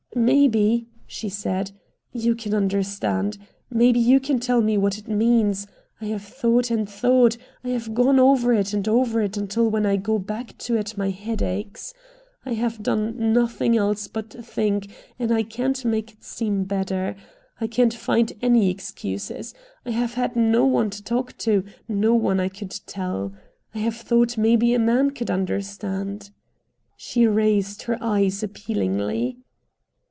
[0.13, 1.71] "Maybe," she said,
[2.11, 3.37] "you can understand.
[3.69, 5.67] Maybe you can tell me what it means.
[6.01, 7.37] I have thought and thought.
[7.63, 10.97] I have gone over it and over it until when I go back to it
[10.97, 11.93] my head aches.
[12.45, 17.15] I have done nothing else but think, and I can't make it seem better.
[17.61, 19.31] I can't find any excuse.
[19.85, 23.31] I have had no one to talk to, no one I could tell.
[23.73, 26.31] I have thought maybe a man could understand."
[26.97, 29.37] She raised her eyes appealingly.